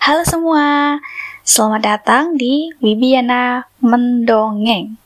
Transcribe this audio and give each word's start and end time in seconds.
Halo 0.00 0.24
semua, 0.24 0.96
selamat 1.44 1.82
datang 1.84 2.32
di 2.32 2.72
Wibiana 2.80 3.68
Mendongeng. 3.84 4.96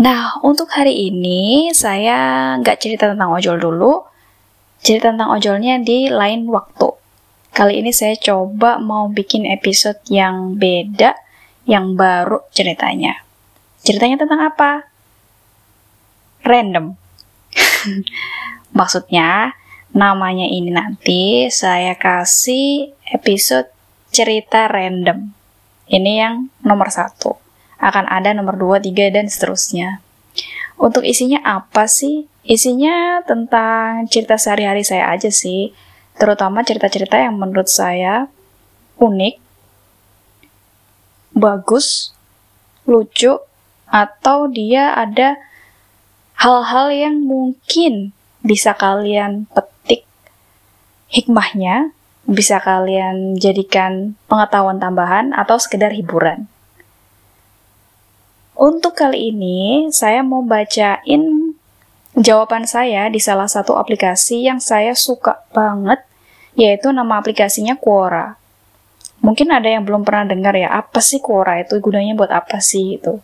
Nah, 0.00 0.40
untuk 0.40 0.72
hari 0.72 1.12
ini 1.12 1.68
saya 1.76 2.56
nggak 2.56 2.80
cerita 2.80 3.12
tentang 3.12 3.36
ojol 3.36 3.60
dulu, 3.60 4.00
cerita 4.80 5.12
tentang 5.12 5.36
ojolnya 5.36 5.76
di 5.84 6.08
lain 6.08 6.48
waktu. 6.48 6.88
Kali 7.52 7.84
ini 7.84 7.92
saya 7.92 8.16
coba 8.16 8.80
mau 8.80 9.12
bikin 9.12 9.44
episode 9.44 10.00
yang 10.08 10.56
beda, 10.56 11.12
yang 11.68 11.92
baru 11.92 12.48
ceritanya. 12.48 13.20
Ceritanya 13.84 14.24
tentang 14.24 14.40
apa? 14.40 14.88
Random. 16.48 16.96
Maksudnya, 18.80 19.52
namanya 19.92 20.48
ini 20.48 20.72
nanti 20.72 21.52
saya 21.52 21.92
kasih 21.92 22.96
episode 23.12 23.81
cerita 24.12 24.68
random. 24.68 25.32
Ini 25.88 26.12
yang 26.20 26.34
nomor 26.62 26.92
satu. 26.92 27.34
Akan 27.80 28.06
ada 28.06 28.30
nomor 28.36 28.54
dua, 28.54 28.76
tiga, 28.78 29.08
dan 29.10 29.26
seterusnya. 29.26 30.04
Untuk 30.78 31.02
isinya 31.02 31.42
apa 31.42 31.90
sih? 31.90 32.28
Isinya 32.46 33.24
tentang 33.26 34.06
cerita 34.06 34.38
sehari-hari 34.38 34.86
saya 34.86 35.10
aja 35.10 35.32
sih. 35.32 35.74
Terutama 36.20 36.62
cerita-cerita 36.62 37.18
yang 37.18 37.40
menurut 37.40 37.66
saya 37.66 38.28
unik, 39.00 39.40
bagus, 41.34 42.12
lucu, 42.86 43.40
atau 43.88 44.46
dia 44.46 44.94
ada 44.94 45.40
hal-hal 46.38 46.88
yang 46.92 47.16
mungkin 47.22 48.12
bisa 48.42 48.74
kalian 48.74 49.46
petik 49.54 50.02
hikmahnya 51.12 51.94
bisa 52.32 52.58
kalian 52.58 53.36
jadikan 53.36 54.16
pengetahuan 54.26 54.80
tambahan 54.80 55.36
atau 55.36 55.60
sekedar 55.60 55.92
hiburan. 55.92 56.48
Untuk 58.56 58.96
kali 58.96 59.32
ini, 59.32 59.88
saya 59.92 60.24
mau 60.24 60.40
bacain 60.44 61.52
jawaban 62.16 62.64
saya 62.68 63.08
di 63.08 63.20
salah 63.20 63.48
satu 63.48 63.76
aplikasi 63.76 64.48
yang 64.48 64.60
saya 64.60 64.96
suka 64.96 65.44
banget, 65.52 66.00
yaitu 66.56 66.92
nama 66.92 67.20
aplikasinya 67.20 67.76
Quora. 67.76 68.36
Mungkin 69.22 69.54
ada 69.54 69.70
yang 69.70 69.86
belum 69.86 70.02
pernah 70.02 70.28
dengar 70.28 70.56
ya, 70.56 70.72
apa 70.72 70.98
sih 70.98 71.20
Quora 71.22 71.60
itu, 71.60 71.78
gunanya 71.78 72.16
buat 72.16 72.32
apa 72.32 72.58
sih 72.58 73.00
itu. 73.00 73.20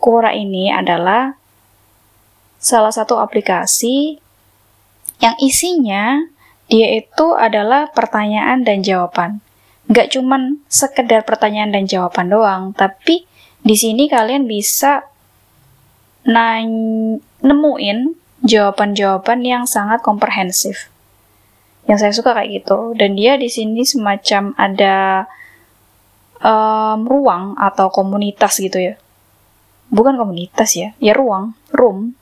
Quora 0.00 0.32
ini 0.32 0.70
adalah 0.72 1.36
salah 2.60 2.92
satu 2.92 3.16
aplikasi 3.16 4.20
yang 5.20 5.36
isinya 5.40 6.24
dia 6.70 6.88
itu 6.94 7.34
adalah 7.34 7.90
pertanyaan 7.90 8.62
dan 8.62 8.86
jawaban. 8.86 9.42
Nggak 9.90 10.14
cuman 10.14 10.62
sekedar 10.70 11.26
pertanyaan 11.26 11.74
dan 11.74 11.90
jawaban 11.90 12.30
doang, 12.30 12.62
tapi 12.78 13.26
di 13.66 13.74
sini 13.74 14.06
kalian 14.06 14.46
bisa 14.46 15.02
nemuin 17.42 17.98
jawaban-jawaban 18.46 19.40
yang 19.42 19.64
sangat 19.66 19.98
komprehensif. 20.00 20.88
Yang 21.90 21.98
saya 21.98 22.12
suka 22.14 22.30
kayak 22.38 22.62
gitu. 22.62 22.94
Dan 22.94 23.18
dia 23.18 23.34
di 23.34 23.50
sini 23.50 23.82
semacam 23.82 24.54
ada 24.54 25.26
um, 26.38 27.02
ruang 27.02 27.58
atau 27.58 27.90
komunitas 27.90 28.62
gitu 28.62 28.78
ya. 28.78 28.94
Bukan 29.90 30.14
komunitas 30.14 30.78
ya, 30.78 30.94
ya 31.02 31.18
ruang, 31.18 31.58
room. 31.74 32.14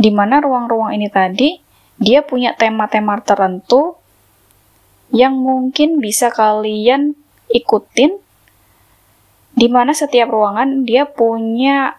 Di 0.00 0.08
mana 0.08 0.40
ruang-ruang 0.40 0.96
ini 0.96 1.12
tadi 1.12 1.60
dia 1.98 2.26
punya 2.26 2.56
tema-tema 2.58 3.22
tertentu 3.22 3.98
yang 5.14 5.38
mungkin 5.38 6.02
bisa 6.02 6.32
kalian 6.34 7.14
ikutin 7.52 8.18
di 9.54 9.70
mana 9.70 9.94
setiap 9.94 10.34
ruangan 10.34 10.82
dia 10.82 11.06
punya 11.06 11.94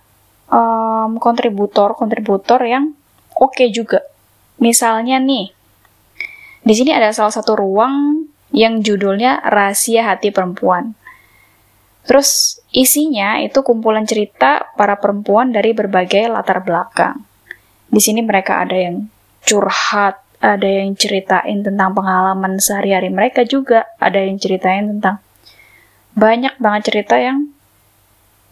um, 0.51 1.15
kontributor-kontributor 1.15 2.59
yang 2.67 2.91
oke 3.39 3.55
okay 3.55 3.71
juga. 3.71 4.03
Misalnya 4.59 5.19
nih, 5.19 5.51
di 6.63 6.73
sini 6.75 6.91
ada 6.91 7.11
salah 7.15 7.31
satu 7.31 7.55
ruang 7.55 8.27
yang 8.51 8.79
judulnya 8.83 9.43
Rahasia 9.43 10.03
Hati 10.03 10.31
Perempuan. 10.31 10.95
Terus 12.05 12.61
isinya 12.69 13.41
itu 13.41 13.65
kumpulan 13.65 14.05
cerita 14.05 14.69
para 14.77 14.95
perempuan 15.01 15.49
dari 15.49 15.73
berbagai 15.73 16.29
latar 16.29 16.61
belakang. 16.61 17.17
Di 17.89 17.97
sini 17.97 18.21
mereka 18.21 18.61
ada 18.61 18.77
yang 18.77 19.09
curhat, 19.45 20.19
ada 20.41 20.67
yang 20.67 20.93
ceritain 20.97 21.63
tentang 21.63 21.95
pengalaman 21.95 22.59
sehari-hari 22.59 23.09
mereka 23.09 23.47
juga, 23.47 23.87
ada 23.97 24.19
yang 24.19 24.37
ceritain 24.37 24.85
tentang 24.97 25.21
banyak 26.15 26.55
banget 26.59 26.81
cerita 26.91 27.15
yang 27.19 27.49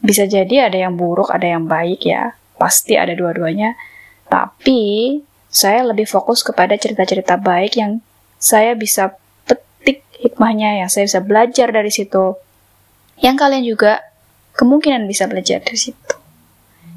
bisa 0.04 0.28
jadi 0.28 0.68
ada 0.68 0.78
yang 0.78 1.00
buruk, 1.00 1.32
ada 1.32 1.48
yang 1.48 1.64
baik 1.66 2.04
ya. 2.04 2.36
Pasti 2.60 3.00
ada 3.00 3.16
dua-duanya. 3.16 3.80
Tapi 4.28 5.20
saya 5.48 5.86
lebih 5.88 6.04
fokus 6.04 6.44
kepada 6.44 6.76
cerita-cerita 6.76 7.40
baik 7.40 7.80
yang 7.80 8.04
saya 8.36 8.76
bisa 8.76 9.16
petik 9.48 10.04
hikmahnya, 10.20 10.84
yang 10.84 10.90
saya 10.92 11.08
bisa 11.08 11.24
belajar 11.24 11.72
dari 11.72 11.88
situ. 11.88 12.36
Yang 13.24 13.36
kalian 13.40 13.64
juga 13.64 14.04
kemungkinan 14.60 15.08
bisa 15.08 15.32
belajar 15.32 15.64
dari 15.64 15.80
situ. 15.80 16.16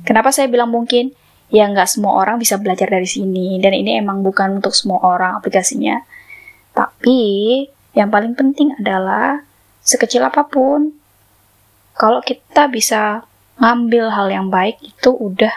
Kenapa 0.02 0.34
saya 0.34 0.50
bilang 0.50 0.74
mungkin? 0.74 1.14
Ya 1.50 1.70
nggak 1.70 1.86
semua 1.86 2.18
orang 2.18 2.42
bisa 2.42 2.58
belajar 2.58 2.90
dari 2.90 3.06
sini. 3.06 3.58
Dan 3.62 3.72
ini 3.74 3.98
emang 3.98 4.22
bukan 4.22 4.58
untuk 4.62 4.74
semua 4.74 5.02
orang 5.02 5.38
aplikasinya. 5.38 6.02
Tapi 6.76 7.20
yang 7.96 8.12
paling 8.12 8.36
penting 8.36 8.76
adalah 8.76 9.40
sekecil 9.80 10.26
apa 10.26 10.44
pun 10.44 10.92
kalau 11.96 12.20
kita 12.20 12.68
bisa 12.68 13.24
ngambil 13.56 14.12
hal 14.12 14.28
yang 14.28 14.46
baik 14.52 14.76
itu 14.84 15.10
udah 15.16 15.52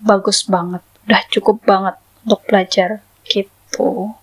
bagus 0.00 0.48
banget. 0.48 0.80
Udah 1.04 1.22
cukup 1.28 1.60
banget 1.68 2.00
untuk 2.24 2.40
belajar 2.48 3.04
gitu. 3.28 4.16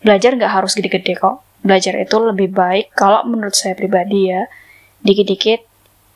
Belajar 0.00 0.34
nggak 0.34 0.52
harus 0.62 0.72
gede-gede 0.72 1.18
kok. 1.18 1.44
Belajar 1.60 1.94
itu 2.00 2.16
lebih 2.18 2.50
baik. 2.50 2.96
Kalau 2.96 3.22
menurut 3.28 3.54
saya 3.54 3.76
pribadi 3.76 4.32
ya 4.32 4.48
dikit-dikit. 5.04 5.68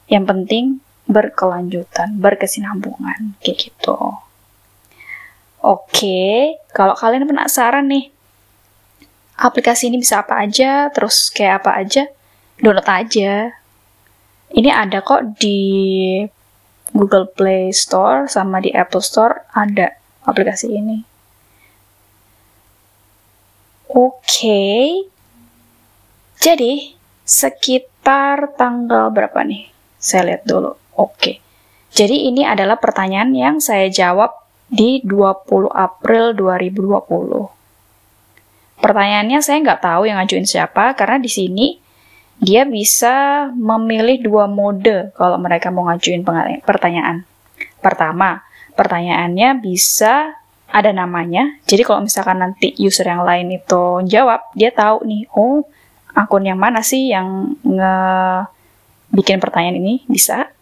Yang 0.07 0.25
penting 0.25 0.65
berkelanjutan, 1.07 2.19
berkesinambungan, 2.19 3.39
kayak 3.39 3.71
gitu. 3.71 3.99
Oke, 5.63 6.59
kalau 6.71 6.95
kalian 6.95 7.27
penasaran 7.27 7.87
nih, 7.91 8.11
aplikasi 9.39 9.91
ini 9.91 9.99
bisa 9.99 10.23
apa 10.23 10.43
aja, 10.43 10.91
terus 10.91 11.31
kayak 11.31 11.65
apa 11.65 11.71
aja, 11.83 12.03
download 12.63 12.87
aja. 12.87 13.55
Ini 14.47 14.71
ada 14.71 15.03
kok 15.03 15.43
di 15.43 15.59
Google 16.95 17.27
Play 17.27 17.75
Store 17.75 18.31
sama 18.31 18.63
di 18.63 18.71
Apple 18.71 19.03
Store 19.03 19.51
ada 19.53 19.91
aplikasi 20.23 20.71
ini. 20.71 20.99
Oke, 23.91 24.93
jadi 26.39 26.95
sekitar 27.27 28.55
tanggal 28.55 29.11
berapa 29.11 29.43
nih? 29.43 29.73
Saya 29.99 30.31
lihat 30.31 30.47
dulu. 30.47 30.86
Oke. 30.97 31.41
Jadi 31.93 32.29
ini 32.29 32.45
adalah 32.45 32.77
pertanyaan 32.77 33.33
yang 33.33 33.57
saya 33.61 33.89
jawab 33.89 34.33
di 34.69 35.01
20 35.05 35.71
April 35.71 36.35
2020. 36.35 37.57
Pertanyaannya 38.77 39.41
saya 39.41 39.65
nggak 39.65 39.81
tahu 39.81 40.05
yang 40.05 40.21
ngajuin 40.21 40.45
siapa, 40.45 40.93
karena 40.93 41.17
di 41.17 41.33
sini 41.33 41.81
dia 42.37 42.69
bisa 42.69 43.49
memilih 43.57 44.21
dua 44.21 44.45
mode 44.45 45.17
kalau 45.17 45.41
mereka 45.41 45.73
mau 45.73 45.89
ngajuin 45.89 46.21
pertanyaan. 46.61 47.25
Pertama, 47.81 48.45
pertanyaannya 48.77 49.57
bisa 49.65 50.37
ada 50.69 50.91
namanya. 50.93 51.57
Jadi 51.65 51.87
kalau 51.87 52.05
misalkan 52.05 52.45
nanti 52.45 52.77
user 52.77 53.09
yang 53.09 53.25
lain 53.25 53.57
itu 53.57 54.05
jawab, 54.05 54.45
dia 54.53 54.69
tahu 54.69 55.09
nih, 55.09 55.25
oh 55.33 55.65
akun 56.13 56.45
yang 56.45 56.61
mana 56.61 56.85
sih 56.85 57.09
yang 57.09 57.57
nge 57.65 57.97
bikin 59.17 59.41
pertanyaan 59.41 59.81
ini 59.81 60.05
bisa. 60.05 60.53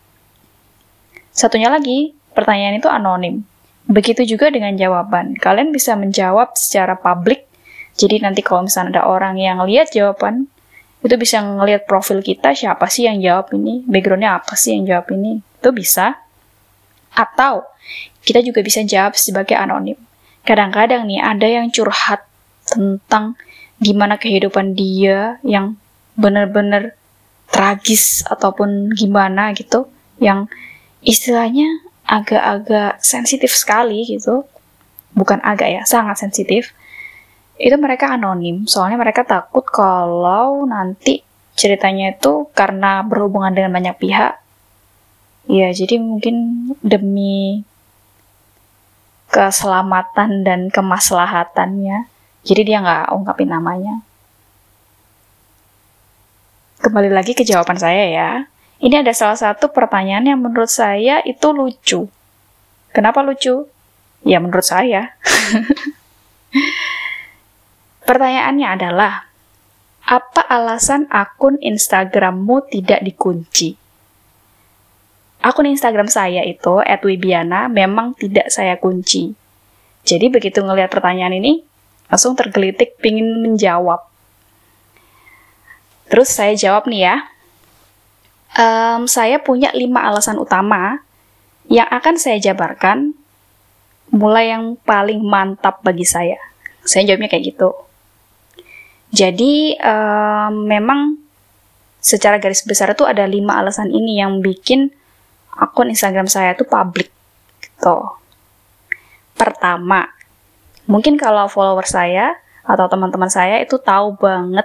Satunya 1.34 1.66
lagi, 1.66 2.14
pertanyaan 2.30 2.78
itu 2.78 2.86
anonim. 2.86 3.42
Begitu 3.90 4.22
juga 4.24 4.48
dengan 4.54 4.72
jawaban. 4.78 5.34
Kalian 5.34 5.74
bisa 5.74 5.98
menjawab 5.98 6.54
secara 6.54 6.94
publik. 6.94 7.44
Jadi 7.98 8.22
nanti 8.22 8.40
kalau 8.40 8.64
misalnya 8.64 9.02
ada 9.02 9.10
orang 9.10 9.34
yang 9.36 9.58
lihat 9.66 9.90
jawaban, 9.90 10.46
itu 11.04 11.14
bisa 11.20 11.42
ngelihat 11.42 11.84
profil 11.84 12.24
kita 12.24 12.56
siapa 12.56 12.88
sih 12.88 13.04
yang 13.04 13.20
jawab 13.20 13.52
ini, 13.52 13.84
backgroundnya 13.84 14.40
apa 14.40 14.56
sih 14.56 14.78
yang 14.78 14.88
jawab 14.88 15.10
ini. 15.12 15.42
Itu 15.60 15.74
bisa. 15.74 16.16
Atau 17.12 17.66
kita 18.24 18.40
juga 18.40 18.64
bisa 18.64 18.80
jawab 18.86 19.18
sebagai 19.18 19.58
anonim. 19.58 19.98
Kadang-kadang 20.46 21.04
nih 21.04 21.20
ada 21.20 21.44
yang 21.44 21.68
curhat 21.68 22.24
tentang 22.64 23.36
gimana 23.82 24.16
kehidupan 24.16 24.72
dia 24.72 25.36
yang 25.44 25.76
benar-benar 26.16 26.96
tragis 27.52 28.24
ataupun 28.24 28.94
gimana 28.96 29.52
gitu, 29.52 29.90
yang 30.22 30.48
istilahnya 31.04 31.68
agak-agak 32.08 33.00
sensitif 33.04 33.52
sekali 33.52 34.04
gitu. 34.08 34.48
Bukan 35.14 35.38
agak 35.44 35.68
ya, 35.70 35.82
sangat 35.86 36.18
sensitif. 36.18 36.74
itu 37.54 37.78
mereka 37.78 38.10
anonim, 38.10 38.66
soalnya 38.66 38.98
mereka 38.98 39.22
takut 39.22 39.62
kalau 39.62 40.66
nanti 40.66 41.22
ceritanya 41.54 42.10
itu 42.18 42.50
karena 42.50 43.06
berhubungan 43.06 43.54
dengan 43.54 43.78
banyak 43.78 43.94
pihak. 43.94 44.42
Ya, 45.46 45.70
jadi 45.70 46.02
mungkin 46.02 46.66
demi 46.82 47.62
keselamatan 49.30 50.42
dan 50.42 50.66
kemaslahatannya. 50.66 52.10
Jadi 52.42 52.60
dia 52.66 52.82
nggak 52.82 53.14
ungkapin 53.14 53.54
namanya. 53.54 54.02
Kembali 56.82 57.10
lagi 57.14 57.38
ke 57.38 57.46
jawaban 57.46 57.78
saya 57.78 58.04
ya. 58.10 58.30
Ini 58.82 59.06
ada 59.06 59.14
salah 59.14 59.38
satu 59.38 59.70
pertanyaan 59.70 60.26
yang 60.26 60.42
menurut 60.42 60.70
saya 60.70 61.22
itu 61.22 61.54
lucu. 61.54 62.10
Kenapa 62.90 63.22
lucu? 63.22 63.70
Ya 64.26 64.42
menurut 64.42 64.66
saya. 64.66 65.14
Pertanyaannya 68.08 68.68
adalah, 68.68 69.12
apa 70.04 70.44
alasan 70.44 71.08
akun 71.08 71.56
Instagrammu 71.56 72.68
tidak 72.68 73.00
dikunci? 73.00 73.80
Akun 75.44 75.68
Instagram 75.68 76.08
saya 76.08 76.44
itu, 76.44 76.80
@wibiana, 77.04 77.68
memang 77.68 78.16
tidak 78.16 78.52
saya 78.52 78.76
kunci. 78.76 79.32
Jadi 80.04 80.28
begitu 80.28 80.60
ngelihat 80.60 80.92
pertanyaan 80.92 81.36
ini, 81.36 81.64
langsung 82.12 82.36
tergelitik 82.36 83.00
pingin 83.00 83.40
menjawab. 83.40 84.04
Terus 86.12 86.28
saya 86.28 86.52
jawab 86.52 86.84
nih 86.84 87.08
ya, 87.08 87.16
um, 88.58 89.06
saya 89.10 89.42
punya 89.42 89.70
lima 89.74 90.02
alasan 90.06 90.38
utama 90.38 91.02
yang 91.66 91.88
akan 91.88 92.14
saya 92.20 92.40
jabarkan 92.40 93.14
mulai 94.14 94.52
yang 94.52 94.78
paling 94.86 95.20
mantap 95.24 95.82
bagi 95.82 96.06
saya. 96.06 96.38
Saya 96.84 97.08
jawabnya 97.12 97.32
kayak 97.32 97.56
gitu. 97.56 97.70
Jadi 99.14 99.78
um, 99.78 100.66
memang 100.66 101.16
secara 102.04 102.36
garis 102.36 102.66
besar 102.66 102.92
itu 102.92 103.06
ada 103.08 103.24
lima 103.24 103.62
alasan 103.62 103.88
ini 103.88 104.20
yang 104.20 104.44
bikin 104.44 104.92
akun 105.54 105.88
Instagram 105.88 106.28
saya 106.28 106.52
itu 106.52 106.66
publik 106.66 107.08
gitu. 107.62 107.96
Pertama, 109.34 110.10
mungkin 110.84 111.16
kalau 111.16 111.48
follower 111.48 111.86
saya 111.86 112.36
atau 112.64 112.86
teman-teman 112.88 113.30
saya 113.30 113.60
itu 113.60 113.76
tahu 113.80 114.16
banget 114.16 114.64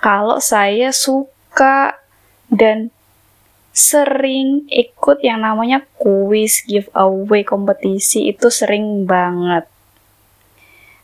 kalau 0.00 0.38
saya 0.42 0.90
suka 0.94 1.98
dan 2.50 2.90
sering 3.70 4.66
ikut 4.66 5.22
yang 5.22 5.46
namanya 5.46 5.86
kuis 5.98 6.66
giveaway 6.66 7.46
kompetisi 7.46 8.30
itu 8.30 8.50
sering 8.50 9.06
banget. 9.06 9.70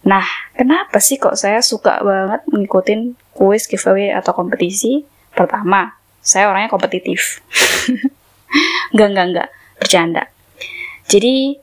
Nah, 0.06 0.26
kenapa 0.54 1.02
sih 1.02 1.18
kok 1.18 1.34
saya 1.34 1.58
suka 1.58 1.98
banget 1.98 2.46
mengikutin 2.46 3.18
kuis, 3.34 3.66
giveaway, 3.66 4.14
atau 4.14 4.30
kompetisi? 4.30 5.02
Pertama, 5.34 5.98
saya 6.22 6.46
orangnya 6.46 6.70
kompetitif. 6.70 7.42
enggak, 8.94 9.08
enggak, 9.10 9.26
enggak. 9.26 9.48
Bercanda. 9.82 10.22
Jadi, 11.10 11.58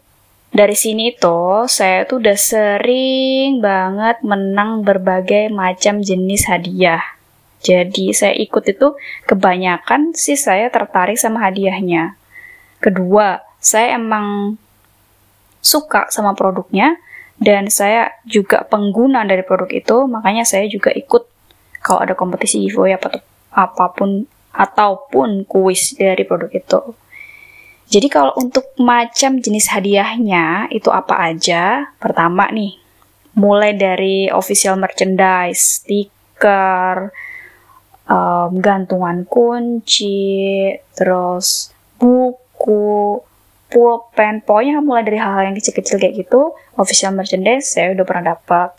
dari 0.51 0.75
sini 0.75 1.15
tuh, 1.15 1.71
saya 1.71 2.03
tuh 2.03 2.19
udah 2.19 2.35
sering 2.35 3.63
banget 3.63 4.19
menang 4.27 4.83
berbagai 4.83 5.47
macam 5.47 6.03
jenis 6.03 6.43
hadiah. 6.51 7.12
Jadi, 7.63 8.11
saya 8.11 8.35
ikut 8.35 8.63
itu 8.67 8.99
kebanyakan 9.23 10.11
sih 10.11 10.35
saya 10.35 10.67
tertarik 10.67 11.15
sama 11.15 11.47
hadiahnya. 11.47 12.19
Kedua, 12.83 13.39
saya 13.63 13.95
emang 13.95 14.59
suka 15.63 16.11
sama 16.11 16.35
produknya, 16.35 16.99
dan 17.39 17.71
saya 17.71 18.13
juga 18.27 18.61
pengguna 18.67 19.25
dari 19.25 19.41
produk 19.41 19.71
itu, 19.71 20.05
makanya 20.05 20.45
saya 20.45 20.69
juga 20.69 20.91
ikut 20.93 21.25
kalau 21.83 21.99
ada 21.99 22.15
kompetisi 22.15 22.63
giveaway 22.63 22.95
apa 22.95 23.19
apa 23.51 23.85
pun 23.91 24.23
ataupun 24.53 25.43
kuis 25.49 25.97
dari 25.97 26.23
produk 26.23 26.47
itu. 26.53 26.81
Jadi 27.91 28.07
kalau 28.07 28.31
untuk 28.39 28.73
macam 28.79 29.43
jenis 29.43 29.69
hadiahnya 29.69 30.71
itu 30.71 30.87
apa 30.89 31.19
aja? 31.19 31.91
Pertama 31.99 32.47
nih, 32.49 32.79
mulai 33.35 33.75
dari 33.75 34.31
official 34.31 34.79
merchandise, 34.79 35.83
stiker, 35.83 37.11
um, 38.07 38.59
gantungan 38.59 39.27
kunci, 39.27 40.71
terus 40.95 41.71
buku, 41.99 43.19
pulpen 43.73 44.45
pokoknya 44.45 44.83
mulai 44.85 45.01
dari 45.01 45.17
hal-hal 45.17 45.49
yang 45.49 45.57
kecil-kecil 45.57 45.97
kayak 45.97 46.13
gitu 46.13 46.53
official 46.77 47.09
merchandise 47.09 47.73
saya 47.73 47.97
udah 47.97 48.05
pernah 48.05 48.37
dapat 48.37 48.69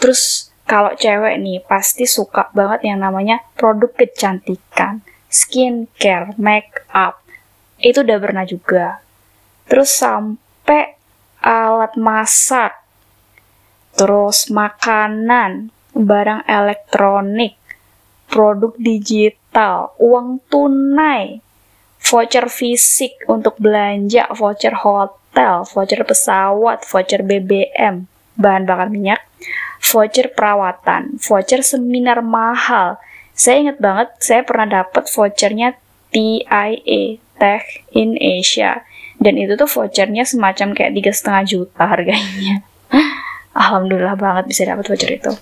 terus 0.00 0.48
kalau 0.64 0.96
cewek 0.96 1.36
nih 1.40 1.60
pasti 1.64 2.08
suka 2.08 2.48
banget 2.56 2.88
yang 2.88 3.04
namanya 3.04 3.44
produk 3.56 3.92
kecantikan 3.92 5.04
skincare 5.28 6.32
make 6.40 6.88
up 6.92 7.20
itu 7.78 8.02
udah 8.02 8.18
pernah 8.18 8.44
juga. 8.48 8.98
Terus 9.68 9.90
sampai 9.92 10.98
alat 11.38 11.94
masak 11.94 12.74
terus 13.94 14.50
makanan 14.50 15.74
barang 15.94 16.46
elektronik 16.46 17.57
produk 18.28 18.76
digital 18.76 19.96
uang 19.98 20.44
tunai 20.52 21.40
voucher 21.98 22.46
fisik 22.48 23.26
untuk 23.26 23.58
belanja, 23.58 24.30
voucher 24.32 24.72
hotel, 24.72 25.66
voucher 25.66 26.02
pesawat, 26.06 26.86
voucher 26.86 27.26
BBM, 27.26 28.06
bahan 28.38 28.64
bakar 28.64 28.88
minyak, 28.88 29.20
voucher 29.82 30.30
perawatan, 30.32 31.18
voucher 31.20 31.60
seminar 31.60 32.22
mahal. 32.22 32.96
Saya 33.34 33.68
ingat 33.68 33.78
banget, 33.78 34.08
saya 34.18 34.42
pernah 34.42 34.82
dapat 34.82 35.06
vouchernya 35.10 35.78
TIA, 36.10 37.22
Tech 37.38 37.64
in 37.94 38.18
Asia. 38.18 38.82
Dan 39.18 39.38
itu 39.38 39.54
tuh 39.54 39.66
vouchernya 39.66 40.26
semacam 40.26 40.74
kayak 40.74 40.94
tiga 40.94 41.12
setengah 41.14 41.42
juta 41.46 41.84
harganya. 41.86 42.66
Alhamdulillah 43.58 44.14
banget 44.18 44.50
bisa 44.50 44.66
dapat 44.66 44.86
voucher 44.86 45.10
itu. 45.10 45.32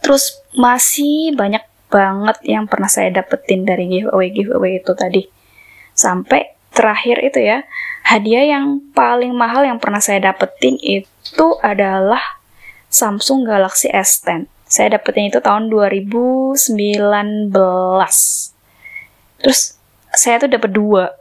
Terus 0.00 0.40
masih 0.56 1.36
banyak 1.36 1.60
banget 1.90 2.38
yang 2.46 2.70
pernah 2.70 2.88
saya 2.88 3.10
dapetin 3.10 3.66
dari 3.66 3.90
giveaway 3.90 4.30
giveaway 4.30 4.78
itu 4.78 4.94
tadi. 4.94 5.26
Sampai 5.92 6.54
terakhir 6.70 7.20
itu 7.26 7.42
ya 7.42 7.66
hadiah 8.06 8.56
yang 8.56 8.80
paling 8.94 9.34
mahal 9.34 9.66
yang 9.66 9.82
pernah 9.82 9.98
saya 9.98 10.32
dapetin 10.32 10.78
itu 10.80 11.46
adalah 11.60 12.22
Samsung 12.90 13.42
Galaxy 13.44 13.90
S10 13.90 14.46
saya 14.70 14.94
dapetin 14.94 15.34
itu 15.34 15.42
tahun 15.42 15.66
2019 15.66 16.62
terus 19.42 19.80
saya 20.14 20.42
tuh 20.42 20.50
dapet 20.50 20.70
dua. 20.74 21.14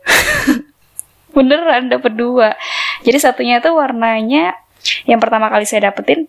Beneran 1.35 1.93
dapet 1.93 2.13
dua. 2.17 2.57
Jadi 3.05 3.17
satunya 3.21 3.61
itu 3.61 3.69
warnanya 3.69 4.57
yang 5.05 5.21
pertama 5.21 5.49
kali 5.51 5.65
saya 5.65 5.93
dapetin 5.93 6.25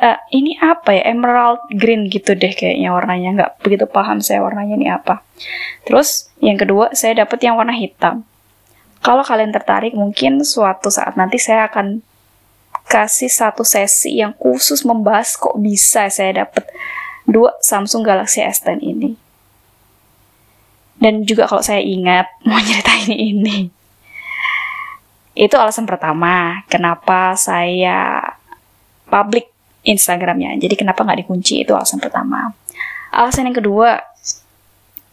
uh, 0.00 0.18
ini 0.32 0.56
apa 0.60 0.92
ya? 0.96 1.02
Emerald 1.12 1.64
green 1.72 2.08
gitu 2.12 2.36
deh 2.36 2.52
kayaknya 2.52 2.92
warnanya. 2.92 3.28
Nggak 3.36 3.52
begitu 3.64 3.84
paham 3.88 4.20
saya 4.20 4.44
warnanya 4.44 4.74
ini 4.76 4.88
apa. 4.92 5.24
Terus 5.88 6.28
yang 6.40 6.60
kedua 6.60 6.92
saya 6.92 7.26
dapat 7.26 7.40
yang 7.42 7.56
warna 7.56 7.72
hitam. 7.72 8.24
Kalau 9.00 9.22
kalian 9.22 9.52
tertarik 9.52 9.92
mungkin 9.92 10.42
suatu 10.42 10.90
saat 10.90 11.14
nanti 11.14 11.38
saya 11.38 11.68
akan 11.68 12.02
kasih 12.86 13.30
satu 13.30 13.66
sesi 13.66 14.22
yang 14.22 14.32
khusus 14.38 14.86
membahas 14.86 15.34
kok 15.34 15.58
bisa 15.58 16.06
saya 16.06 16.46
dapat 16.46 16.64
dua 17.26 17.54
Samsung 17.58 18.06
Galaxy 18.06 18.42
S10 18.42 18.78
ini. 18.82 19.10
Dan 20.96 21.28
juga 21.28 21.44
kalau 21.44 21.60
saya 21.60 21.82
ingat 21.82 22.30
mau 22.48 22.56
nyeritain 22.58 23.12
ini. 23.12 23.58
Itu 25.36 25.60
alasan 25.60 25.84
pertama 25.84 26.64
kenapa 26.72 27.36
saya 27.36 28.24
public 29.04 29.55
Instagramnya. 29.86 30.58
Jadi 30.58 30.74
kenapa 30.74 31.06
nggak 31.06 31.22
dikunci 31.22 31.62
itu 31.62 31.70
alasan 31.70 32.02
pertama. 32.02 32.50
Alasan 33.14 33.48
yang 33.48 33.56
kedua, 33.62 34.02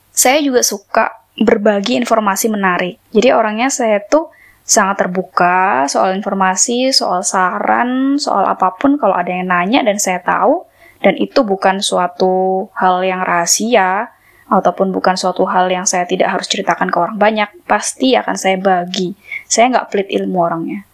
saya 0.10 0.42
juga 0.42 0.65
suka 0.65 1.13
berbagi 1.38 1.98
informasi 2.01 2.50
menarik. 2.50 2.98
Jadi 3.13 3.30
orangnya 3.30 3.70
saya 3.70 4.01
tuh 4.01 4.34
sangat 4.65 5.06
terbuka 5.06 5.86
soal 5.86 6.18
informasi, 6.18 6.89
soal 6.89 7.22
saran, 7.22 8.18
soal 8.18 8.50
apa 8.50 8.74
pun 8.74 8.98
kalau 8.98 9.13
ada 9.13 9.30
yang 9.30 9.50
nanya 9.50 9.86
dan 9.86 10.01
saya 10.01 10.22
tahu 10.24 10.65
dan 11.03 11.20
itu 11.20 11.44
bukan 11.44 11.84
suatu 11.84 12.68
hal 12.77 13.03
yang 13.03 13.22
rahasia 13.22 14.10
ataupun 14.48 14.94
bukan 14.94 15.18
suatu 15.18 15.44
hal 15.50 15.68
yang 15.68 15.84
saya 15.84 16.06
tidak 16.06 16.30
harus 16.32 16.48
ceritakan 16.48 16.89
ke 16.89 16.98
orang 16.98 17.18
banyak, 17.18 17.50
pasti 17.65 18.13
akan 18.13 18.38
saya 18.38 18.56
bagi. 18.58 19.18
Saya 19.50 19.74
nggak 19.74 19.88
pelit 19.89 20.10
ilmu 20.13 20.38
orangnya 20.38 20.86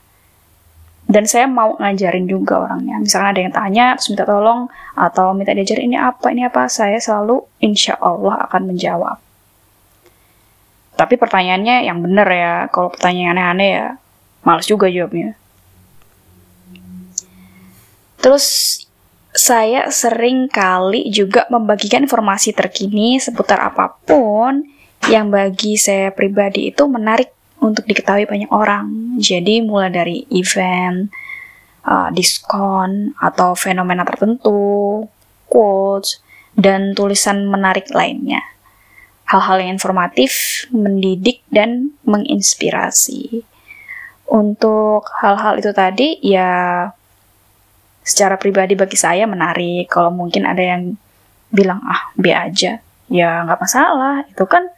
dan 1.09 1.25
saya 1.25 1.49
mau 1.49 1.73
ngajarin 1.81 2.29
juga 2.29 2.69
orangnya. 2.69 3.01
Misalkan 3.01 3.33
ada 3.33 3.41
yang 3.41 3.53
tanya 3.53 3.85
terus 3.97 4.13
minta 4.13 4.29
tolong 4.29 4.69
atau 4.93 5.33
minta 5.33 5.57
diajarin 5.57 5.89
ini 5.89 5.97
apa? 5.97 6.29
Ini 6.29 6.53
apa? 6.53 6.69
Saya 6.69 7.01
selalu 7.01 7.41
insya 7.65 7.97
Allah 7.97 8.45
akan 8.45 8.69
menjawab. 8.69 9.17
Tapi 10.93 11.15
pertanyaannya 11.17 11.89
yang 11.89 12.05
benar 12.05 12.29
ya. 12.29 12.53
Kalau 12.69 12.93
pertanyaan 12.93 13.41
aneh-aneh 13.41 13.69
ya 13.73 13.87
males 14.45 14.69
juga 14.69 14.85
jawabnya. 14.85 15.33
Terus 18.21 18.45
saya 19.33 19.89
sering 19.89 20.45
kali 20.45 21.09
juga 21.09 21.49
membagikan 21.49 22.05
informasi 22.05 22.53
terkini 22.53 23.17
seputar 23.17 23.57
apa 23.65 23.97
pun 24.05 24.61
yang 25.09 25.33
bagi 25.33 25.73
saya 25.73 26.13
pribadi 26.13 26.69
itu 26.69 26.85
menarik 26.85 27.33
untuk 27.59 27.83
diketahui 27.85 28.25
banyak 28.27 28.51
orang. 28.51 29.15
Jadi 29.19 29.59
mulai 29.63 29.91
dari 29.91 30.23
event, 30.31 31.11
uh, 31.83 32.09
diskon, 32.11 33.13
atau 33.19 33.55
fenomena 33.55 34.07
tertentu, 34.07 35.03
quotes, 35.47 36.23
dan 36.55 36.95
tulisan 36.95 37.47
menarik 37.47 37.91
lainnya. 37.91 38.43
Hal-hal 39.29 39.61
yang 39.61 39.77
informatif, 39.77 40.65
mendidik, 40.73 41.45
dan 41.53 41.93
menginspirasi. 42.07 43.45
Untuk 44.29 45.05
hal-hal 45.21 45.61
itu 45.61 45.69
tadi, 45.73 46.17
ya 46.21 46.89
secara 48.01 48.41
pribadi 48.41 48.73
bagi 48.73 48.97
saya 48.97 49.29
menarik. 49.29 49.85
Kalau 49.85 50.09
mungkin 50.09 50.49
ada 50.49 50.61
yang 50.61 50.97
bilang, 51.53 51.81
ah, 51.85 52.09
B 52.17 52.33
aja. 52.33 52.81
Ya, 53.09 53.29
nggak 53.45 53.61
masalah. 53.61 54.25
Itu 54.29 54.49
kan 54.49 54.69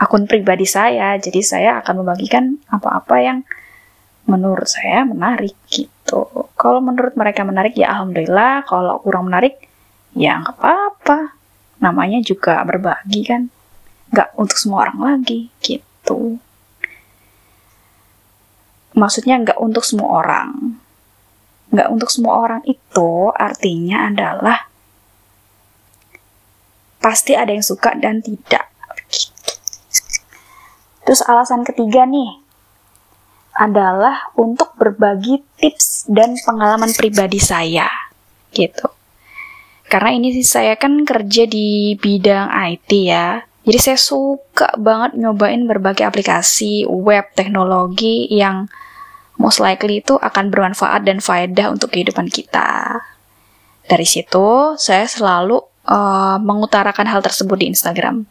akun 0.00 0.24
pribadi 0.24 0.64
saya. 0.64 1.20
Jadi 1.20 1.44
saya 1.44 1.84
akan 1.84 2.00
membagikan 2.00 2.56
apa-apa 2.72 3.16
yang 3.20 3.38
menurut 4.24 4.64
saya 4.64 5.04
menarik 5.04 5.52
gitu. 5.68 6.48
Kalau 6.56 6.80
menurut 6.80 7.12
mereka 7.20 7.44
menarik, 7.44 7.76
ya 7.76 7.92
alhamdulillah. 7.92 8.64
Kalau 8.64 8.96
kurang 9.04 9.28
menarik, 9.28 9.60
ya 10.16 10.40
nggak 10.40 10.56
apa-apa. 10.56 11.36
Namanya 11.84 12.24
juga 12.24 12.64
berbagi 12.64 13.20
kan. 13.28 13.52
Nggak 14.10 14.28
untuk 14.40 14.56
semua 14.56 14.88
orang 14.88 14.98
lagi 15.20 15.52
gitu. 15.60 16.40
Maksudnya 18.96 19.38
nggak 19.44 19.60
untuk 19.60 19.84
semua 19.84 20.24
orang 20.24 20.80
nggak 21.70 21.86
untuk 21.86 22.10
semua 22.10 22.34
orang 22.42 22.62
itu 22.66 23.30
artinya 23.30 24.10
adalah 24.10 24.66
pasti 26.98 27.38
ada 27.38 27.54
yang 27.54 27.64
suka 27.64 27.94
dan 27.94 28.18
tidak. 28.18 28.69
Terus 31.04 31.24
alasan 31.24 31.64
ketiga 31.64 32.04
nih 32.04 32.40
adalah 33.56 34.32
untuk 34.38 34.72
berbagi 34.80 35.44
tips 35.60 36.08
dan 36.08 36.36
pengalaman 36.40 36.92
pribadi 36.96 37.36
saya 37.36 37.88
gitu. 38.56 38.88
Karena 39.90 40.14
ini 40.14 40.30
sih 40.30 40.46
saya 40.46 40.78
kan 40.78 41.02
kerja 41.02 41.50
di 41.50 41.98
bidang 41.98 42.48
IT 42.48 42.90
ya. 43.10 43.42
Jadi 43.66 43.78
saya 43.78 43.98
suka 44.00 44.72
banget 44.80 45.18
nyobain 45.20 45.66
berbagai 45.68 46.06
aplikasi 46.06 46.88
web 46.88 47.28
teknologi 47.36 48.30
yang 48.32 48.70
most 49.36 49.60
likely 49.60 50.00
itu 50.00 50.16
akan 50.16 50.48
bermanfaat 50.48 51.04
dan 51.04 51.20
faedah 51.20 51.68
untuk 51.74 51.92
kehidupan 51.92 52.32
kita. 52.32 53.02
Dari 53.84 54.06
situ, 54.06 54.78
saya 54.78 55.04
selalu 55.04 55.58
uh, 55.90 56.38
mengutarakan 56.38 57.10
hal 57.10 57.20
tersebut 57.20 57.58
di 57.58 57.66
Instagram. 57.74 58.24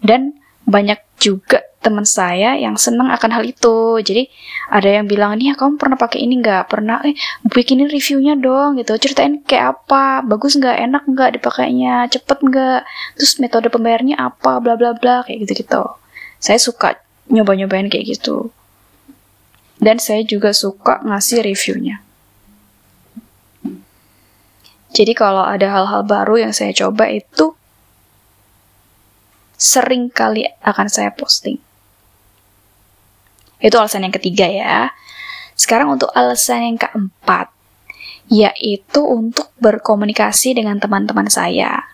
Dan 0.00 0.34
banyak 0.66 0.98
juga 1.16 1.64
teman 1.80 2.02
saya 2.02 2.58
yang 2.58 2.74
senang 2.74 3.08
akan 3.14 3.30
hal 3.30 3.44
itu. 3.46 4.02
Jadi 4.02 4.26
ada 4.68 4.88
yang 5.00 5.06
bilang, 5.06 5.38
nih 5.38 5.54
kamu 5.54 5.78
pernah 5.78 5.94
pakai 5.94 6.24
ini 6.26 6.42
nggak? 6.42 6.66
Pernah, 6.66 7.02
eh 7.06 7.14
bikinin 7.46 7.86
reviewnya 7.86 8.34
dong 8.34 8.76
gitu. 8.80 8.98
Ceritain 8.98 9.40
kayak 9.46 9.80
apa, 9.80 10.20
bagus 10.26 10.58
nggak, 10.58 10.76
enak 10.90 11.02
nggak 11.06 11.30
dipakainya, 11.40 12.10
cepet 12.10 12.38
nggak, 12.42 12.80
terus 13.16 13.38
metode 13.38 13.70
pembayarnya 13.70 14.18
apa, 14.18 14.58
bla 14.58 14.74
bla 14.74 14.92
bla 14.98 15.22
kayak 15.22 15.46
gitu 15.46 15.62
gitu. 15.62 15.82
Saya 16.42 16.58
suka 16.60 16.98
nyoba-nyobain 17.30 17.90
kayak 17.90 18.18
gitu 18.18 18.54
dan 19.80 20.00
saya 20.00 20.24
juga 20.24 20.56
suka 20.56 21.04
ngasih 21.04 21.44
reviewnya. 21.44 22.00
Jadi 24.96 25.12
kalau 25.12 25.44
ada 25.44 25.68
hal-hal 25.68 26.08
baru 26.08 26.48
yang 26.48 26.52
saya 26.56 26.72
coba 26.72 27.12
itu 27.12 27.52
sering 29.56 30.12
kali 30.12 30.44
akan 30.62 30.86
saya 30.86 31.10
posting. 31.12 31.56
Itu 33.60 33.80
alasan 33.80 34.04
yang 34.04 34.14
ketiga 34.14 34.46
ya. 34.46 34.92
Sekarang 35.56 35.96
untuk 35.96 36.12
alasan 36.12 36.76
yang 36.76 36.78
keempat, 36.78 37.48
yaitu 38.28 39.00
untuk 39.00 39.48
berkomunikasi 39.56 40.52
dengan 40.52 40.76
teman-teman 40.76 41.32
saya. 41.32 41.88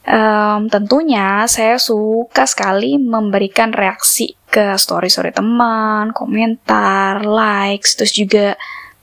Um, 0.00 0.72
tentunya 0.72 1.44
saya 1.44 1.76
suka 1.76 2.48
sekali 2.48 2.96
memberikan 2.96 3.74
reaksi 3.74 4.32
ke 4.48 4.78
story-story 4.78 5.34
teman, 5.34 6.16
komentar, 6.16 7.20
likes, 7.20 8.00
terus 8.00 8.14
juga 8.16 8.56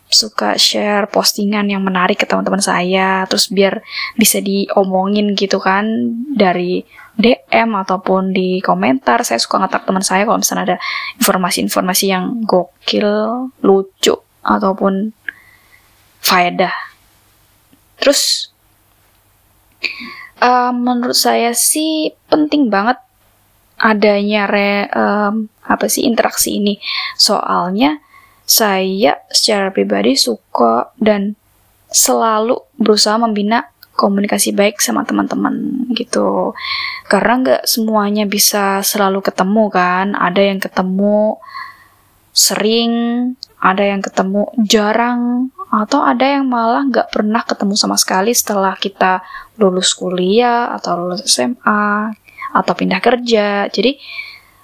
suka 0.07 0.55
share 0.55 1.11
postingan 1.11 1.67
yang 1.67 1.83
menarik 1.83 2.23
ke 2.23 2.25
teman-teman 2.25 2.63
saya, 2.63 3.27
terus 3.27 3.51
biar 3.51 3.83
bisa 4.15 4.39
diomongin 4.39 5.35
gitu 5.35 5.59
kan 5.59 5.83
dari 6.31 6.87
DM 7.19 7.75
ataupun 7.75 8.31
di 8.31 8.63
komentar. 8.63 9.25
Saya 9.27 9.41
suka 9.41 9.59
ngetak 9.59 9.83
teman 9.83 10.05
saya 10.05 10.23
kalau 10.23 10.39
misalnya 10.39 10.75
ada 10.75 10.77
informasi-informasi 11.19 12.05
yang 12.07 12.45
gokil, 12.47 13.09
lucu 13.65 14.15
ataupun 14.45 15.11
faedah. 16.23 16.73
Terus 17.99 18.53
uh, 20.39 20.71
menurut 20.71 21.17
saya 21.17 21.51
sih 21.51 22.15
penting 22.31 22.71
banget 22.71 23.01
adanya 23.77 24.49
re, 24.49 24.89
um, 24.89 25.51
apa 25.67 25.85
sih 25.91 26.07
interaksi 26.07 26.57
ini. 26.57 26.79
Soalnya 27.19 28.06
saya 28.47 29.19
secara 29.27 29.75
pribadi 29.75 30.15
suka 30.15 30.95
dan 30.95 31.35
selalu 31.91 32.63
berusaha 32.79 33.19
membina 33.19 33.67
komunikasi 33.99 34.55
baik 34.55 34.79
sama 34.79 35.03
teman-teman 35.03 35.89
gitu. 35.91 36.55
Karena 37.11 37.43
nggak 37.43 37.61
semuanya 37.67 38.23
bisa 38.23 38.79
selalu 38.85 39.19
ketemu 39.19 39.67
kan. 39.67 40.15
Ada 40.15 40.41
yang 40.53 40.59
ketemu 40.63 41.41
sering, 42.31 42.93
ada 43.59 43.83
yang 43.83 43.99
ketemu 43.99 44.47
jarang, 44.63 45.49
atau 45.67 46.05
ada 46.05 46.23
yang 46.23 46.47
malah 46.47 46.87
nggak 46.87 47.11
pernah 47.11 47.43
ketemu 47.43 47.75
sama 47.75 47.99
sekali 47.99 48.31
setelah 48.31 48.77
kita 48.79 49.19
lulus 49.59 49.91
kuliah 49.91 50.71
atau 50.71 50.95
lulus 50.95 51.27
SMA 51.27 52.15
atau 52.55 52.73
pindah 52.77 53.03
kerja. 53.03 53.67
Jadi 53.67 53.99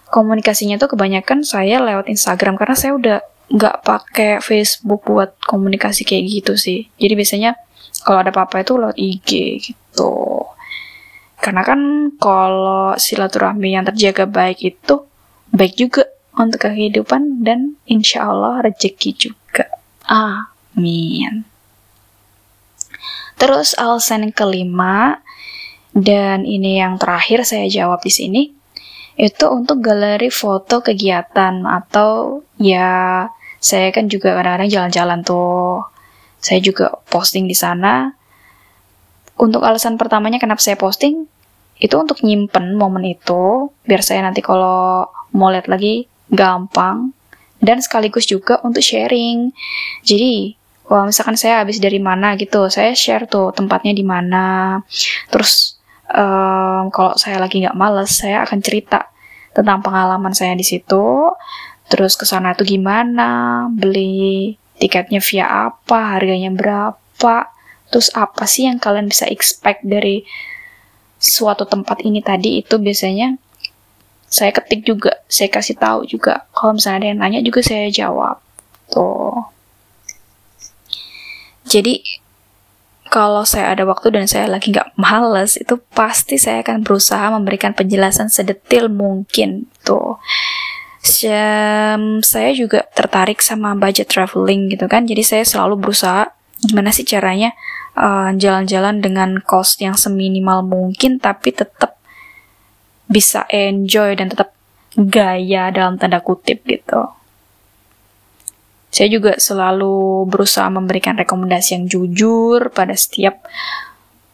komunikasinya 0.08 0.80
tuh 0.80 0.96
kebanyakan 0.96 1.44
saya 1.44 1.82
lewat 1.84 2.08
Instagram 2.08 2.56
karena 2.56 2.76
saya 2.78 2.94
udah 2.96 3.20
nggak 3.52 3.84
pakai 3.84 4.32
Facebook 4.40 5.04
buat 5.08 5.36
komunikasi 5.44 6.08
kayak 6.08 6.24
gitu 6.30 6.54
sih. 6.56 6.88
Jadi 6.96 7.14
biasanya 7.18 7.52
kalau 8.04 8.20
ada 8.24 8.32
apa-apa 8.32 8.64
itu 8.64 8.74
lewat 8.80 8.98
IG 9.00 9.30
gitu. 9.72 10.14
Karena 11.44 11.62
kan 11.68 12.12
kalau 12.24 12.96
silaturahmi 12.96 13.76
yang 13.76 13.84
terjaga 13.84 14.24
baik 14.24 14.64
itu 14.64 15.04
baik 15.52 15.76
juga 15.76 16.08
untuk 16.40 16.72
kehidupan 16.72 17.44
dan 17.44 17.76
insya 17.86 18.32
Allah 18.32 18.64
rezeki 18.64 19.12
juga. 19.14 19.68
Amin. 20.08 21.46
Terus 23.38 23.76
alasan 23.76 24.32
kelima 24.32 25.20
dan 25.94 26.48
ini 26.48 26.82
yang 26.82 26.98
terakhir 26.98 27.46
saya 27.46 27.70
jawab 27.70 28.02
di 28.02 28.10
sini 28.10 28.42
itu 29.14 29.46
untuk 29.46 29.80
galeri 29.80 30.34
foto 30.34 30.82
kegiatan 30.82 31.62
atau 31.70 32.42
ya 32.58 33.26
saya 33.64 33.94
kan 33.96 34.12
juga 34.12 34.36
kadang-kadang 34.36 34.70
jalan-jalan 34.70 35.20
tuh. 35.24 35.86
Saya 36.44 36.60
juga 36.60 36.92
posting 37.08 37.48
di 37.48 37.56
sana. 37.56 38.12
Untuk 39.40 39.64
alasan 39.64 39.96
pertamanya 39.96 40.38
kenapa 40.38 40.60
saya 40.60 40.76
posting 40.76 41.26
itu 41.82 41.96
untuk 41.98 42.22
nyimpen 42.22 42.78
momen 42.78 43.18
itu 43.18 43.74
biar 43.88 44.06
saya 44.06 44.22
nanti 44.22 44.46
kalau 44.46 45.10
mau 45.34 45.50
lihat 45.50 45.66
lagi 45.66 46.06
gampang 46.30 47.12
dan 47.64 47.82
sekaligus 47.82 48.28
juga 48.30 48.60
untuk 48.62 48.84
sharing. 48.84 49.56
Jadi 50.06 50.60
Wah, 50.84 51.08
misalkan 51.08 51.40
saya 51.40 51.64
habis 51.64 51.80
dari 51.80 51.96
mana 51.96 52.36
gitu, 52.36 52.68
saya 52.68 52.92
share 52.92 53.24
tuh 53.24 53.56
tempatnya 53.56 53.96
di 53.96 54.04
mana. 54.04 54.78
Terus 55.32 55.80
um, 56.12 56.92
kalau 56.92 57.16
saya 57.16 57.40
lagi 57.40 57.64
nggak 57.64 57.78
males, 57.78 58.12
saya 58.12 58.44
akan 58.44 58.60
cerita 58.60 59.12
tentang 59.54 59.80
pengalaman 59.86 60.34
saya 60.36 60.58
di 60.58 60.66
situ. 60.66 61.32
Terus 61.88 62.18
ke 62.18 62.26
sana 62.26 62.58
tuh 62.58 62.66
gimana, 62.66 63.68
beli 63.70 64.58
tiketnya 64.82 65.22
via 65.22 65.70
apa, 65.70 66.18
harganya 66.18 66.50
berapa, 66.50 67.36
terus 67.94 68.10
apa 68.18 68.50
sih 68.50 68.66
yang 68.66 68.82
kalian 68.82 69.06
bisa 69.06 69.30
expect 69.30 69.86
dari 69.86 70.26
suatu 71.22 71.64
tempat 71.64 72.04
ini 72.04 72.20
tadi 72.20 72.60
itu 72.60 72.76
biasanya 72.82 73.40
saya 74.34 74.50
ketik 74.50 74.82
juga, 74.82 75.22
saya 75.30 75.48
kasih 75.54 75.78
tahu 75.78 76.10
juga. 76.10 76.50
Kalau 76.58 76.74
misalnya 76.74 76.98
ada 76.98 77.08
yang 77.14 77.20
nanya 77.22 77.40
juga 77.46 77.62
saya 77.62 77.86
jawab. 77.94 78.42
Tuh. 78.90 79.46
Jadi 81.70 82.02
kalau 83.14 83.46
saya 83.46 83.78
ada 83.78 83.86
waktu 83.86 84.10
dan 84.10 84.26
saya 84.26 84.50
lagi 84.50 84.74
nggak 84.74 84.98
males, 84.98 85.54
itu 85.62 85.78
pasti 85.94 86.42
saya 86.42 86.66
akan 86.66 86.82
berusaha 86.82 87.30
memberikan 87.30 87.78
penjelasan 87.78 88.34
sedetil 88.34 88.90
mungkin 88.90 89.70
tuh. 89.86 90.18
saya 92.24 92.50
juga 92.58 92.90
tertarik 92.98 93.38
sama 93.38 93.78
budget 93.78 94.10
traveling 94.10 94.74
gitu 94.74 94.90
kan, 94.90 95.06
jadi 95.06 95.22
saya 95.22 95.44
selalu 95.46 95.78
berusaha 95.78 96.34
gimana 96.64 96.90
sih 96.96 97.06
caranya 97.06 97.54
jalan 97.94 98.42
jalan-jalan 98.42 99.04
dengan 99.04 99.30
cost 99.44 99.78
yang 99.84 99.94
seminimal 99.94 100.66
mungkin 100.66 101.22
tapi 101.22 101.54
tetap 101.54 102.00
bisa 103.06 103.46
enjoy 103.54 104.18
dan 104.18 104.32
tetap 104.34 104.56
gaya 104.98 105.70
dalam 105.70 106.02
tanda 106.02 106.18
kutip 106.24 106.66
gitu. 106.66 107.04
Saya 108.94 109.10
juga 109.10 109.42
selalu 109.42 110.30
berusaha 110.30 110.70
memberikan 110.70 111.18
rekomendasi 111.18 111.82
yang 111.82 111.86
jujur 111.90 112.70
pada 112.70 112.94
setiap 112.94 113.42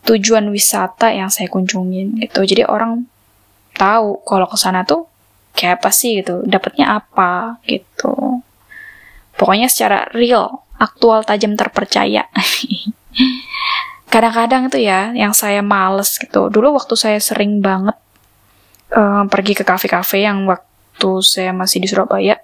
tujuan 0.03 0.51
wisata 0.51 1.15
yang 1.15 1.31
saya 1.31 1.47
kunjungin 1.47 2.19
gitu. 2.19 2.43
Jadi 2.43 2.67
orang 2.67 3.07
tahu 3.79 4.19
kalau 4.27 4.51
ke 4.51 4.59
sana 4.59 4.83
tuh 4.83 5.07
kayak 5.55 5.79
apa 5.79 5.89
sih 5.95 6.19
gitu, 6.19 6.43
dapatnya 6.43 6.99
apa 6.99 7.63
gitu. 7.63 8.43
Pokoknya 9.39 9.71
secara 9.71 10.11
real, 10.11 10.67
aktual, 10.75 11.23
tajam, 11.23 11.55
terpercaya. 11.55 12.27
Kadang-kadang 14.13 14.67
itu 14.67 14.83
ya, 14.83 15.15
yang 15.15 15.31
saya 15.31 15.63
males 15.63 16.19
gitu. 16.19 16.51
Dulu 16.51 16.75
waktu 16.75 16.99
saya 16.99 17.19
sering 17.23 17.63
banget 17.63 17.95
uh, 18.91 19.23
pergi 19.31 19.55
ke 19.55 19.63
kafe-kafe 19.63 20.27
yang 20.27 20.43
waktu 20.43 21.09
saya 21.23 21.55
masih 21.55 21.79
di 21.79 21.87
Surabaya, 21.87 22.35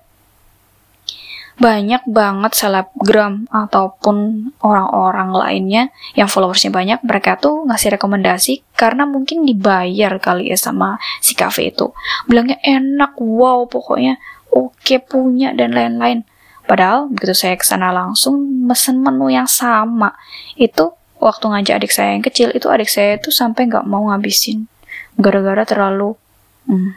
banyak 1.56 2.04
banget 2.04 2.52
selebgram 2.52 3.48
ataupun 3.48 4.50
orang-orang 4.60 5.32
lainnya 5.32 5.84
yang 6.12 6.28
followersnya 6.28 6.68
banyak 6.68 7.00
mereka 7.08 7.40
tuh 7.40 7.64
ngasih 7.64 7.96
rekomendasi 7.96 8.76
karena 8.76 9.08
mungkin 9.08 9.48
dibayar 9.48 10.20
kali 10.20 10.52
ya 10.52 10.60
sama 10.60 11.00
si 11.24 11.32
cafe 11.32 11.72
itu. 11.72 11.96
Bilangnya 12.28 12.60
enak 12.60 13.16
wow 13.16 13.64
pokoknya 13.72 14.20
oke 14.52 14.76
okay, 14.84 15.00
punya 15.00 15.56
dan 15.56 15.72
lain-lain. 15.72 16.28
Padahal 16.68 17.08
begitu 17.08 17.32
saya 17.32 17.56
ke 17.56 17.64
sana 17.64 17.96
langsung 17.96 18.36
mesen 18.68 19.00
menu 19.00 19.32
yang 19.32 19.48
sama. 19.48 20.12
Itu 20.60 21.00
waktu 21.24 21.56
ngajak 21.56 21.76
adik 21.80 21.94
saya 21.96 22.20
yang 22.20 22.26
kecil 22.26 22.52
itu 22.52 22.68
adik 22.68 22.92
saya 22.92 23.16
tuh 23.16 23.32
sampai 23.32 23.72
nggak 23.72 23.88
mau 23.88 24.12
ngabisin. 24.12 24.68
Gara-gara 25.16 25.64
terlalu 25.64 26.20
hmm, 26.68 26.92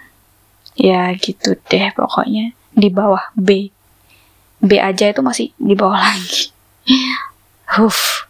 ya 0.74 1.14
gitu 1.14 1.54
deh 1.54 1.94
pokoknya 1.94 2.58
di 2.74 2.88
bawah 2.90 3.22
B 3.38 3.77
B 4.58 4.82
aja 4.82 5.10
itu 5.10 5.22
masih 5.22 5.54
di 5.56 5.74
bawah 5.78 5.98
lagi. 5.98 6.50
Huff. 7.78 8.26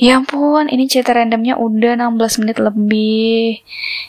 Ya 0.00 0.18
ampun, 0.18 0.66
ini 0.66 0.90
cerita 0.90 1.14
randomnya 1.14 1.54
udah 1.54 1.94
16 1.94 2.42
menit 2.42 2.58
lebih. 2.58 3.62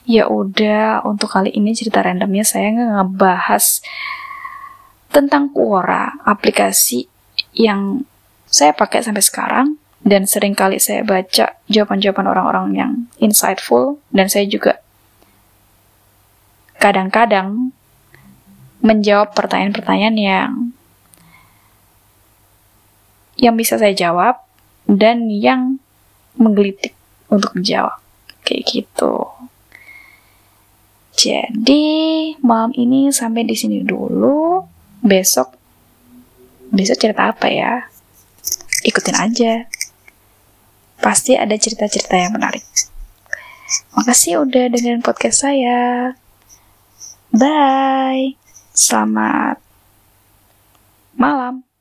Ya 0.09 0.25
udah, 0.25 1.05
untuk 1.05 1.29
kali 1.29 1.53
ini 1.53 1.75
cerita 1.77 2.01
randomnya 2.01 2.41
saya 2.41 2.73
nggak 2.73 2.91
ngebahas 2.97 3.83
tentang 5.13 5.53
Quora, 5.53 6.17
aplikasi 6.25 7.05
yang 7.53 8.01
saya 8.49 8.73
pakai 8.73 9.05
sampai 9.05 9.21
sekarang 9.21 9.67
dan 10.01 10.25
sering 10.25 10.57
kali 10.57 10.81
saya 10.81 11.05
baca 11.05 11.55
jawaban-jawaban 11.69 12.27
orang-orang 12.27 12.65
yang 12.73 12.91
insightful 13.21 14.01
dan 14.11 14.27
saya 14.27 14.49
juga 14.49 14.81
kadang-kadang 16.81 17.71
menjawab 18.83 19.31
pertanyaan-pertanyaan 19.31 20.17
yang 20.19 20.51
yang 23.43 23.59
bisa 23.59 23.75
saya 23.75 23.91
jawab 23.91 24.39
dan 24.87 25.27
yang 25.27 25.83
menggelitik 26.39 26.95
untuk 27.27 27.51
menjawab 27.59 27.99
kayak 28.47 28.63
gitu. 28.71 29.27
Jadi 31.13 31.83
malam 32.39 32.71
ini 32.71 33.11
sampai 33.11 33.43
di 33.43 33.55
sini 33.59 33.83
dulu. 33.83 34.63
Besok 35.03 35.51
besok 36.71 36.95
cerita 36.95 37.35
apa 37.35 37.51
ya? 37.51 37.83
Ikutin 38.87 39.19
aja. 39.19 39.67
Pasti 41.03 41.35
ada 41.35 41.53
cerita-cerita 41.59 42.15
yang 42.15 42.31
menarik. 42.31 42.63
Makasih 43.99 44.39
udah 44.39 44.71
dengerin 44.71 45.03
podcast 45.03 45.43
saya. 45.43 46.15
Bye. 47.35 48.39
Selamat 48.71 49.59
malam. 51.13 51.72